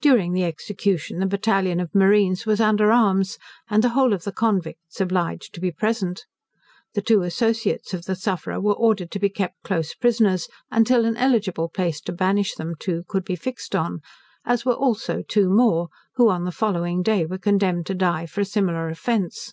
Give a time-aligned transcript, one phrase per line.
[0.00, 3.36] During the execution the battalion of marines was under arms,
[3.68, 6.24] and the whole of the convicts obliged to be present.
[6.94, 11.18] The two associates of the sufferer were ordered to be kept close prisoners, until an
[11.18, 14.00] eligible place to banish them to could be fixed on;
[14.46, 18.40] as were also two more, who on the following day were condemned to die for
[18.40, 19.52] a similar offence.